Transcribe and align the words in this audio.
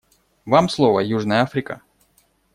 Вам 0.45 0.67
слово, 0.69 1.01
Южная 1.03 1.43
Африка. 1.43 1.79